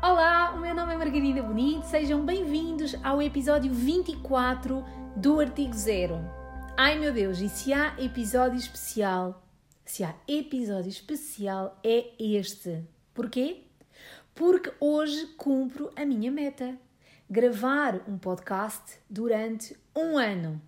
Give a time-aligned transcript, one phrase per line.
[0.00, 4.84] Olá, o meu nome é Margarida Bonito, sejam bem-vindos ao episódio 24
[5.16, 6.20] do Artigo Zero.
[6.76, 9.44] Ai meu Deus, e se há episódio especial,
[9.84, 12.84] se há episódio especial é este.
[13.12, 13.64] Porquê?
[14.36, 16.78] Porque hoje cumpro a minha meta:
[17.28, 20.62] gravar um podcast durante um ano.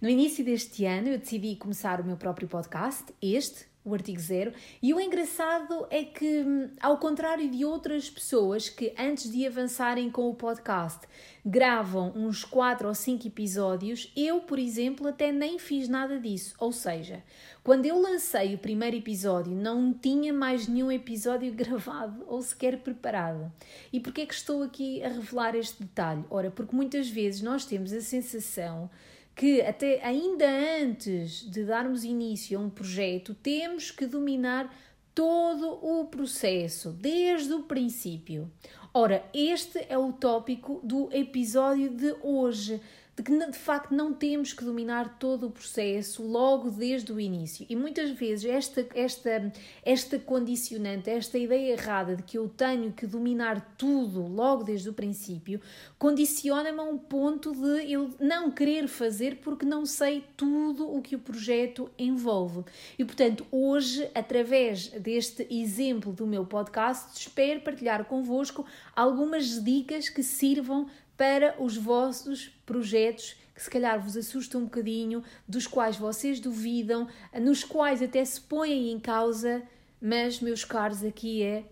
[0.00, 4.52] No início deste ano eu decidi começar o meu próprio podcast, este, o artigo zero.
[4.80, 10.10] E o engraçado é que, hum, ao contrário de outras pessoas que antes de avançarem
[10.10, 11.00] com o podcast
[11.44, 16.54] gravam uns 4 ou 5 episódios, eu, por exemplo, até nem fiz nada disso.
[16.58, 17.22] Ou seja,
[17.64, 23.52] quando eu lancei o primeiro episódio, não tinha mais nenhum episódio gravado ou sequer preparado.
[23.92, 26.24] E porquê é que estou aqui a revelar este detalhe?
[26.30, 28.88] Ora, porque muitas vezes nós temos a sensação
[29.34, 34.74] que até ainda antes de darmos início a um projeto, temos que dominar
[35.14, 38.50] todo o processo, desde o princípio.
[38.94, 42.80] Ora, este é o tópico do episódio de hoje
[43.14, 47.66] de que de facto não temos que dominar todo o processo logo desde o início.
[47.68, 49.52] E muitas vezes esta, esta,
[49.84, 54.94] esta condicionante, esta ideia errada de que eu tenho que dominar tudo logo desde o
[54.94, 55.60] princípio,
[55.98, 61.14] condiciona-me a um ponto de eu não querer fazer porque não sei tudo o que
[61.14, 62.64] o projeto envolve.
[62.98, 68.64] E portanto, hoje, através deste exemplo do meu podcast, espero partilhar convosco
[68.96, 70.88] algumas dicas que sirvam
[71.22, 77.06] para os vossos projetos que se calhar vos assustam um bocadinho, dos quais vocês duvidam,
[77.40, 79.62] nos quais até se põem em causa,
[80.00, 81.62] mas, meus caros, aqui é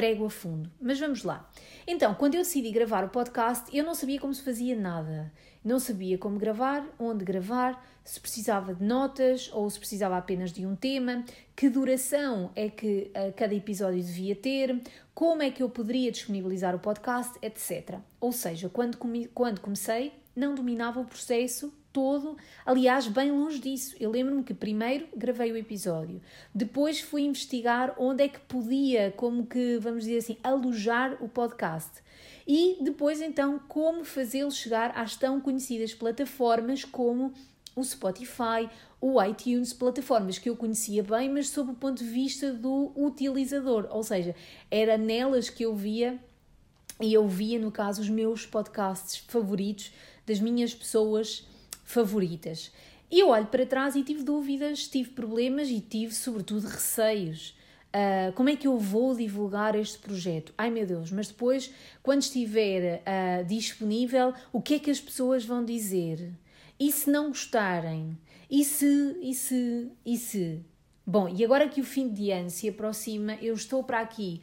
[0.00, 0.70] prego a fundo.
[0.80, 1.46] Mas vamos lá.
[1.86, 5.30] Então, quando eu decidi gravar o podcast, eu não sabia como se fazia nada.
[5.62, 10.64] Não sabia como gravar, onde gravar, se precisava de notas ou se precisava apenas de
[10.64, 11.22] um tema,
[11.54, 14.80] que duração é que uh, cada episódio devia ter,
[15.12, 17.98] como é que eu poderia disponibilizar o podcast, etc.
[18.18, 18.96] Ou seja, quando,
[19.34, 23.94] quando comecei, não dominava o processo todo, aliás, bem longe disso.
[23.98, 26.20] Eu lembro-me que primeiro gravei o episódio,
[26.54, 32.02] depois fui investigar onde é que podia, como que, vamos dizer assim, alojar o podcast.
[32.46, 37.32] E depois, então, como fazê-lo chegar às tão conhecidas plataformas como
[37.76, 38.68] o Spotify,
[39.00, 43.86] o iTunes, plataformas que eu conhecia bem, mas sob o ponto de vista do utilizador,
[43.90, 44.34] ou seja,
[44.70, 46.18] era nelas que eu via
[47.00, 49.92] e eu via, no caso, os meus podcasts favoritos
[50.26, 51.46] das minhas pessoas
[51.90, 52.72] favoritas.
[53.10, 57.58] E eu olho para trás e tive dúvidas, tive problemas e tive, sobretudo, receios.
[57.88, 60.54] Uh, como é que eu vou divulgar este projeto?
[60.56, 61.74] Ai meu Deus, mas depois,
[62.04, 66.32] quando estiver uh, disponível, o que é que as pessoas vão dizer?
[66.78, 68.16] E se não gostarem?
[68.48, 70.64] E se, e se, e se?
[71.04, 74.40] Bom, e agora que o fim de ano se aproxima, eu estou para aqui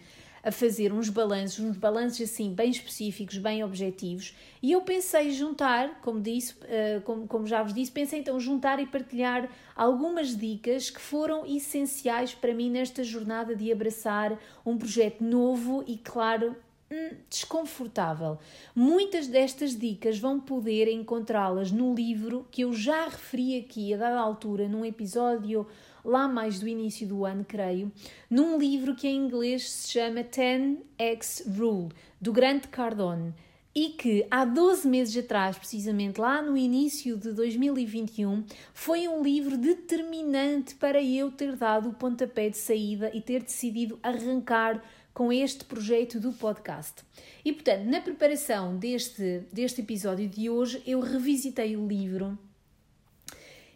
[0.48, 6.00] a fazer uns balanços, uns balanços assim bem específicos, bem objetivos, e eu pensei juntar,
[6.00, 10.90] como disse, uh, como, como já vos disse, pensei então juntar e partilhar algumas dicas
[10.90, 16.56] que foram essenciais para mim nesta jornada de abraçar um projeto novo e, claro,
[16.90, 18.40] hum, desconfortável.
[18.74, 24.22] Muitas destas dicas vão poder encontrá-las no livro que eu já referi aqui a dada
[24.22, 25.68] altura, num episódio
[26.08, 27.92] lá mais do início do ano, creio,
[28.30, 33.34] num livro que em inglês se chama 10x Rule, do Grant Cardone,
[33.76, 39.56] e que há 12 meses atrás, precisamente lá no início de 2021, foi um livro
[39.56, 44.82] determinante para eu ter dado o pontapé de saída e ter decidido arrancar
[45.14, 47.04] com este projeto do podcast.
[47.44, 52.38] E portanto, na preparação deste, deste episódio de hoje, eu revisitei o livro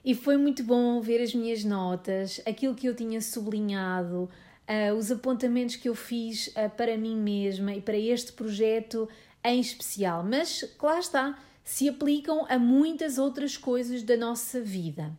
[0.04, 4.30] e foi muito bom ver as minhas notas, aquilo que eu tinha sublinhado,
[4.68, 9.08] uh, os apontamentos que eu fiz uh, para mim mesma e para este projeto
[9.44, 10.24] em especial.
[10.24, 15.12] Mas, lá está, se aplicam a muitas outras coisas da nossa vida.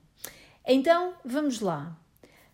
[0.66, 1.96] Então, vamos lá.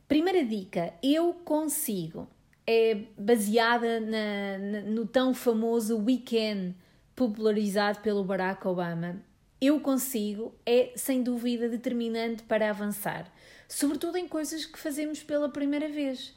[0.06, 2.28] Primeira dica: eu consigo.
[2.70, 6.76] É baseada na, na, no tão famoso Weekend
[7.16, 9.22] popularizado pelo Barack Obama
[9.60, 13.30] eu consigo é sem dúvida determinante para avançar,
[13.68, 16.34] sobretudo em coisas que fazemos pela primeira vez.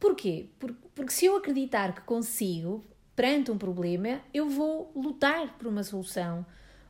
[0.00, 0.46] Porquê?
[0.94, 2.84] Porque se eu acreditar que consigo,
[3.14, 6.44] perante um problema, eu vou lutar por uma solução,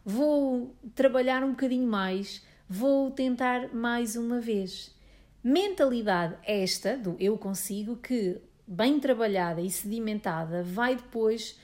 [0.04, 4.94] vou trabalhar um bocadinho mais, vou tentar mais uma vez.
[5.42, 11.58] Mentalidade esta do eu consigo que, bem trabalhada e sedimentada, vai depois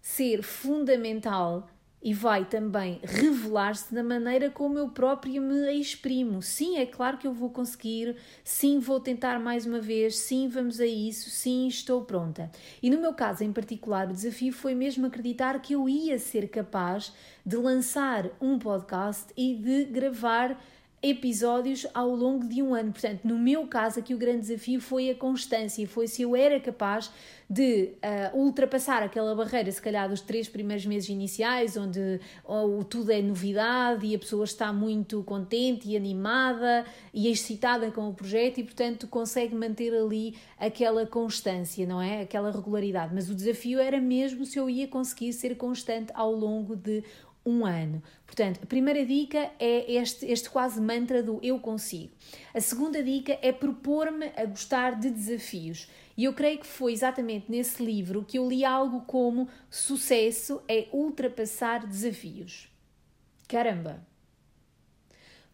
[0.00, 1.68] ser fundamental
[2.02, 6.40] e vai também revelar-se da maneira como eu própria me exprimo.
[6.42, 10.80] Sim, é claro que eu vou conseguir, sim, vou tentar mais uma vez, sim, vamos
[10.80, 12.50] a isso, sim, estou pronta.
[12.82, 16.48] E no meu caso em particular, o desafio foi mesmo acreditar que eu ia ser
[16.48, 17.12] capaz
[17.44, 20.58] de lançar um podcast e de gravar
[21.02, 22.92] episódios ao longo de um ano.
[22.92, 26.60] Portanto, no meu caso, aqui o grande desafio foi a constância, foi se eu era
[26.60, 27.10] capaz
[27.48, 27.94] de
[28.34, 33.20] uh, ultrapassar aquela barreira, se calhar dos três primeiros meses iniciais, onde oh, tudo é
[33.20, 38.62] novidade e a pessoa está muito contente e animada e excitada com o projeto e,
[38.62, 42.22] portanto, consegue manter ali aquela constância, não é?
[42.22, 43.12] Aquela regularidade.
[43.12, 47.02] Mas o desafio era mesmo se eu ia conseguir ser constante ao longo de
[47.44, 48.02] um ano.
[48.26, 52.12] Portanto, a primeira dica é este, este quase mantra do eu consigo.
[52.54, 55.88] A segunda dica é propor-me a gostar de desafios.
[56.16, 60.86] E eu creio que foi exatamente nesse livro que eu li algo como sucesso é
[60.92, 62.68] ultrapassar desafios.
[63.48, 64.06] Caramba!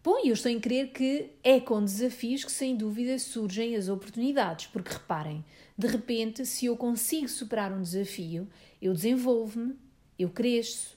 [0.03, 4.67] Bom, eu estou em crer que é com desafios que sem dúvida surgem as oportunidades,
[4.67, 5.43] porque reparem,
[5.77, 8.47] de repente, se eu consigo superar um desafio,
[8.81, 9.75] eu desenvolvo-me,
[10.17, 10.96] eu cresço,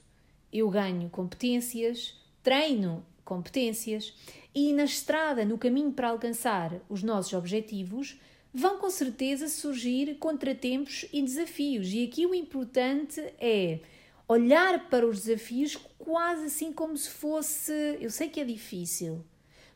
[0.51, 4.13] eu ganho competências, treino competências
[4.53, 8.19] e na estrada, no caminho para alcançar os nossos objetivos,
[8.53, 11.93] vão com certeza surgir contratempos e desafios.
[11.93, 13.79] E aqui o importante é
[14.27, 17.71] olhar para os desafios quase assim como se fosse.
[17.99, 19.23] Eu sei que é difícil,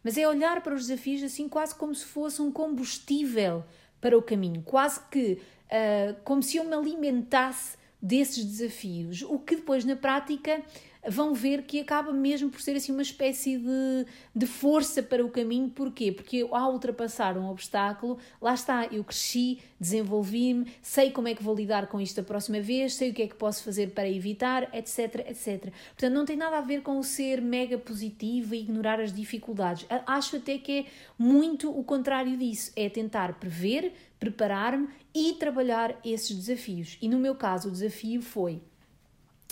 [0.03, 3.63] mas é olhar para os desafios assim quase como se fosse um combustível
[4.01, 9.55] para o caminho, quase que uh, como se eu me alimentasse desses desafios, o que
[9.55, 10.63] depois na prática
[11.07, 14.05] vão ver que acaba mesmo por ser assim uma espécie de,
[14.35, 15.69] de força para o caminho.
[15.69, 16.11] Porquê?
[16.11, 21.55] Porque ao ultrapassar um obstáculo, lá está, eu cresci, desenvolvi-me, sei como é que vou
[21.55, 24.69] lidar com isto a próxima vez, sei o que é que posso fazer para evitar,
[24.73, 25.71] etc, etc.
[25.89, 29.85] Portanto, não tem nada a ver com o ser mega positivo e ignorar as dificuldades.
[30.05, 30.85] Acho até que é
[31.17, 36.97] muito o contrário disso, é tentar prever, preparar-me e trabalhar esses desafios.
[37.01, 38.61] E no meu caso, o desafio foi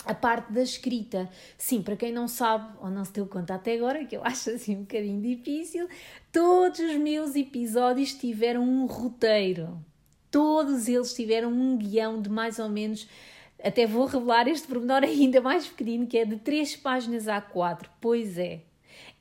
[0.04, 1.28] a parte da escrita.
[1.56, 4.50] Sim, para quem não sabe ou não se deu conta até agora, que eu acho
[4.50, 5.88] assim um bocadinho difícil,
[6.32, 9.78] todos os meus episódios tiveram um roteiro.
[10.30, 13.08] Todos eles tiveram um guião de mais ou menos.
[13.62, 17.90] Até vou revelar este pormenor ainda mais pequenino, que é de 3 páginas a 4.
[18.00, 18.62] Pois é,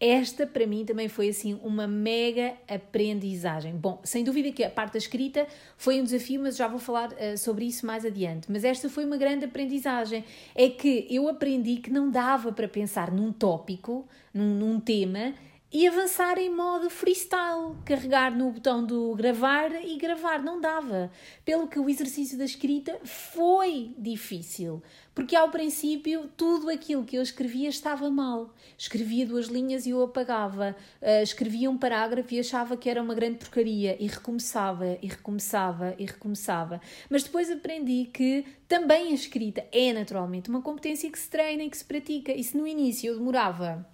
[0.05, 3.73] esta, para mim, também foi assim uma mega aprendizagem.
[3.73, 5.47] Bom, sem dúvida que a parte da escrita
[5.77, 8.51] foi um desafio, mas já vou falar uh, sobre isso mais adiante.
[8.51, 10.25] Mas esta foi uma grande aprendizagem.
[10.53, 15.33] É que eu aprendi que não dava para pensar num tópico, num, num tema
[15.73, 21.09] e avançar em modo freestyle, carregar no botão do gravar e gravar, não dava.
[21.43, 24.83] Pelo que o exercício da escrita foi difícil,
[25.15, 28.53] porque ao princípio tudo aquilo que eu escrevia estava mal.
[28.77, 33.15] Escrevia duas linhas e eu apagava, uh, escrevia um parágrafo e achava que era uma
[33.15, 36.79] grande porcaria e recomeçava e recomeçava e recomeçava.
[37.09, 41.69] Mas depois aprendi que também a escrita é naturalmente uma competência que se treina e
[41.71, 42.31] que se pratica.
[42.31, 43.91] E se no início eu demorava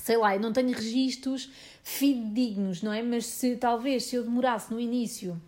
[0.00, 1.50] sei lá, eu não tenho registros
[1.82, 3.02] fidedignos, não é?
[3.02, 5.40] Mas se talvez se eu demorasse no início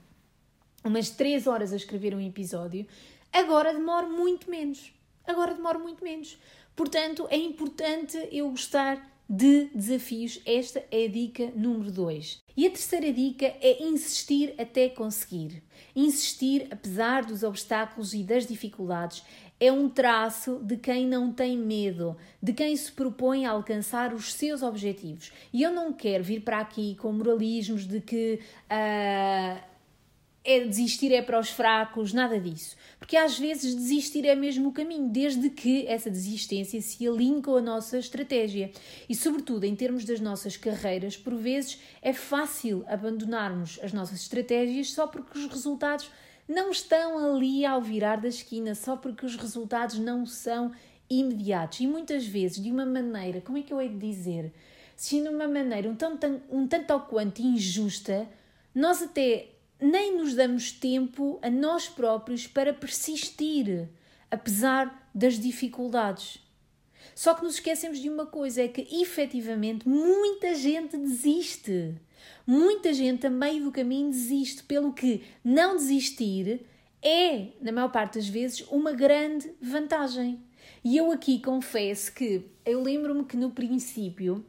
[0.84, 2.86] umas 3 horas a escrever um episódio,
[3.32, 4.92] agora demoro muito menos.
[5.26, 6.38] Agora demoro muito menos.
[6.74, 10.40] Portanto, é importante eu gostar de desafios.
[10.44, 12.42] Esta é a dica número 2.
[12.56, 15.62] E a terceira dica é insistir até conseguir.
[15.94, 19.22] Insistir apesar dos obstáculos e das dificuldades
[19.64, 24.32] é um traço de quem não tem medo, de quem se propõe a alcançar os
[24.32, 25.32] seus objetivos.
[25.52, 29.72] E eu não quero vir para aqui com moralismos de que uh,
[30.44, 32.76] é desistir é para os fracos, nada disso.
[32.98, 37.54] Porque às vezes desistir é mesmo o caminho, desde que essa desistência se alinhe com
[37.54, 38.72] a nossa estratégia.
[39.08, 44.92] E, sobretudo, em termos das nossas carreiras, por vezes é fácil abandonarmos as nossas estratégias
[44.92, 46.10] só porque os resultados
[46.48, 50.72] não estão ali ao virar da esquina só porque os resultados não são
[51.08, 54.52] imediatos e muitas vezes de uma maneira, como é que eu hei de dizer?
[54.96, 58.28] Se de uma maneira um tanto, um tanto ou quanto injusta,
[58.74, 59.48] nós até
[59.80, 63.88] nem nos damos tempo a nós próprios para persistir,
[64.30, 66.38] apesar das dificuldades.
[67.14, 71.94] Só que nos esquecemos de uma coisa: é que efetivamente muita gente desiste.
[72.46, 76.66] Muita gente a meio do caminho desiste, pelo que não desistir
[77.02, 80.40] é, na maior parte das vezes, uma grande vantagem.
[80.84, 84.44] E eu aqui confesso que eu lembro-me que no princípio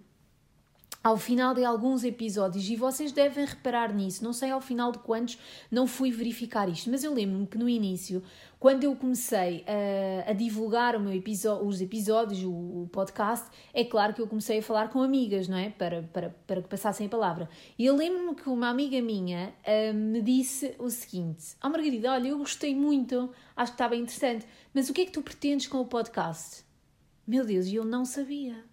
[1.04, 5.00] ao final de alguns episódios, e vocês devem reparar nisso, não sei ao final de
[5.00, 5.38] quantos,
[5.70, 8.24] não fui verificar isto, mas eu lembro-me que no início,
[8.58, 12.52] quando eu comecei a, a divulgar os episódios, o,
[12.84, 15.70] o, podcast, é claro que eu comecei a falar com amigas, não é?
[15.70, 17.50] Para, para, para que passassem a palavra.
[17.78, 22.30] E eu lembro-me que uma amiga minha uh, me disse o seguinte: oh, Margarida, olha,
[22.30, 25.68] eu gostei muito, acho que está bem interessante, mas o que é que tu pretendes
[25.68, 26.64] com o podcast?
[27.28, 28.73] Meu Deus, e eu não sabia.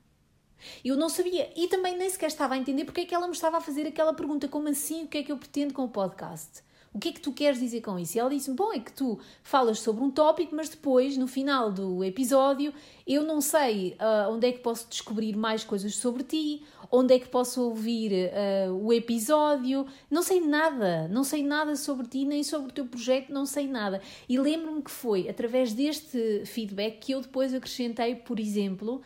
[0.85, 3.35] Eu não sabia e também nem sequer estava a entender porque é que ela me
[3.35, 5.05] estava a fazer aquela pergunta: como assim?
[5.05, 6.62] O que é que eu pretendo com o podcast?
[6.93, 8.17] O que é que tu queres dizer com isso?
[8.17, 11.71] E ela disse-me: Bom, é que tu falas sobre um tópico, mas depois, no final
[11.71, 12.75] do episódio,
[13.07, 17.19] eu não sei uh, onde é que posso descobrir mais coisas sobre ti, onde é
[17.21, 19.87] que posso ouvir uh, o episódio.
[20.11, 23.69] Não sei nada, não sei nada sobre ti, nem sobre o teu projeto, não sei
[23.69, 24.02] nada.
[24.29, 29.00] E lembro-me que foi através deste feedback que eu depois acrescentei, por exemplo,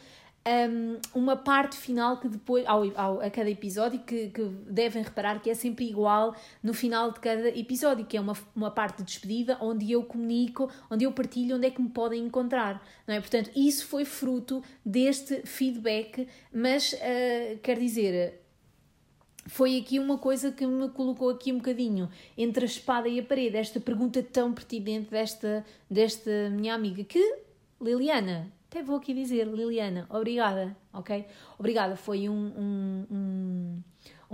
[0.46, 5.40] um, uma parte final que depois, ao, ao, a cada episódio, que, que, devem reparar
[5.40, 9.04] que é sempre igual no final de cada episódio, que é uma, uma parte de
[9.04, 13.20] despedida onde eu comunico, onde eu partilho onde é que me podem encontrar, não é?
[13.20, 18.42] Portanto, isso foi fruto deste feedback, mas uh, quer dizer,
[19.46, 23.22] foi aqui uma coisa que me colocou aqui um bocadinho entre a espada e a
[23.22, 27.38] parede, esta pergunta tão pertinente desta, desta minha amiga, que
[27.80, 31.24] Liliana, até vou aqui dizer, Liliana, obrigada, ok?
[31.56, 33.82] Obrigada, foi um, um, um,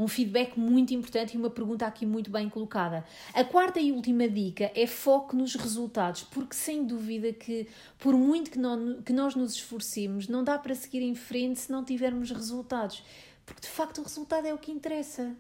[0.05, 3.05] um, feedback muito importante e uma pergunta aqui muito bem colocada.
[3.35, 7.69] A quarta e última dica é foco nos resultados, porque sem dúvida que,
[7.99, 11.71] por muito que, não, que nós nos esforcemos, não dá para seguir em frente se
[11.71, 13.03] não tivermos resultados,
[13.45, 15.37] porque de facto o resultado é o que interessa.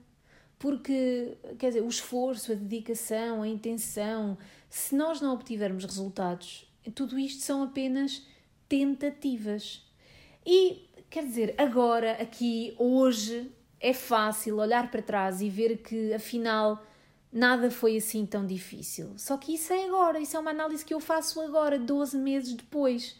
[0.59, 4.37] Porque, quer dizer, o esforço, a dedicação, a intenção,
[4.69, 8.23] se nós não obtivermos resultados, tudo isto são apenas
[8.71, 9.85] tentativas.
[10.47, 13.51] E quer dizer, agora, aqui, hoje,
[13.81, 16.81] é fácil olhar para trás e ver que afinal
[17.33, 19.13] nada foi assim tão difícil.
[19.17, 22.55] Só que isso é agora, isso é uma análise que eu faço agora, 12 meses
[22.55, 23.17] depois.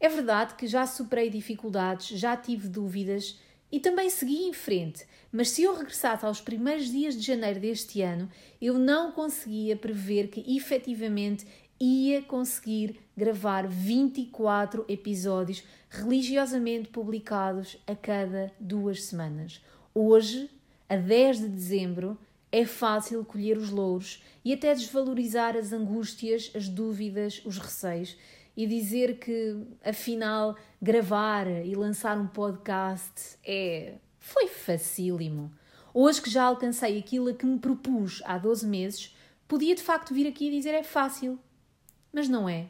[0.00, 3.38] É verdade que já superei dificuldades, já tive dúvidas
[3.70, 8.02] e também segui em frente, mas se eu regressasse aos primeiros dias de janeiro deste
[8.02, 11.46] ano, eu não conseguia prever que efetivamente
[11.80, 19.60] ia conseguir gravar 24 episódios religiosamente publicados a cada duas semanas.
[19.94, 20.50] Hoje,
[20.88, 22.18] a 10 de dezembro,
[22.50, 28.16] é fácil colher os louros e até desvalorizar as angústias, as dúvidas, os receios
[28.56, 33.94] e dizer que, afinal, gravar e lançar um podcast é.
[34.20, 35.52] foi facílimo.
[35.92, 39.16] Hoje que já alcancei aquilo a que me propus há 12 meses,
[39.48, 41.38] podia de facto vir aqui e dizer é fácil,
[42.14, 42.68] mas não é.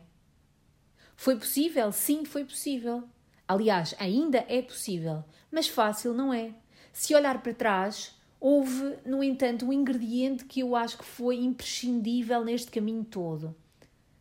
[1.14, 1.92] Foi possível?
[1.92, 3.04] Sim, foi possível.
[3.46, 6.54] Aliás, ainda é possível, mas fácil não é.
[6.94, 12.42] Se olhar para trás, houve, no entanto, um ingrediente que eu acho que foi imprescindível
[12.42, 13.54] neste caminho todo,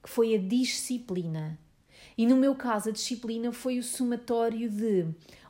[0.04, 1.58] que foi a disciplina.
[2.18, 5.08] E no meu caso, a disciplina foi o somatório de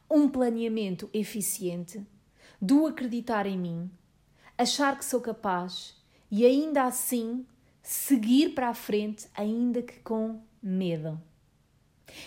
[0.10, 2.06] um planeamento eficiente,
[2.62, 3.90] do acreditar em mim,
[4.56, 5.96] achar que sou capaz
[6.30, 7.46] e ainda assim
[7.84, 11.22] seguir para a frente, ainda que com medo.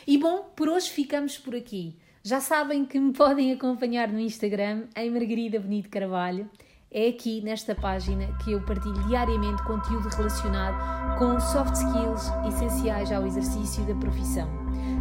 [0.06, 1.96] E bom, por hoje ficamos por aqui.
[2.22, 6.48] Já sabem que me podem acompanhar no Instagram em Margarida Benito Carvalho.
[6.90, 13.26] É aqui nesta página que eu partilho diariamente conteúdo relacionado com soft skills essenciais ao
[13.26, 14.48] exercício da profissão.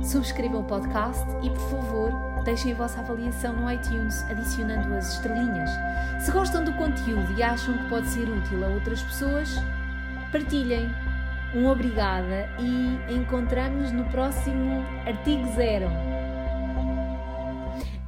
[0.04, 2.12] Subscrevam o podcast e, por favor,
[2.44, 5.70] deixem a vossa avaliação no iTunes, adicionando as estrelinhas.
[6.24, 9.50] Se gostam do conteúdo e acham que pode ser útil a outras pessoas,
[10.32, 10.90] partilhem.
[11.54, 15.88] Um obrigada e encontramos-nos no próximo artigo zero.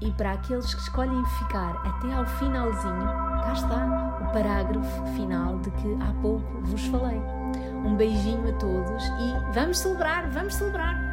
[0.01, 3.05] E para aqueles que escolhem ficar até ao finalzinho,
[3.43, 7.21] cá está o parágrafo final de que há pouco vos falei.
[7.85, 11.06] Um beijinho a todos e vamos celebrar, vamos celebrar!